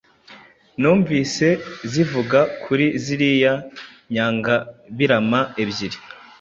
Nunvise 0.81 1.47
zivuga 1.91 2.39
kuri 2.63 2.85
ziriya 3.03 3.53
nyangabirama 4.13 5.39
ebyiri 5.61 5.97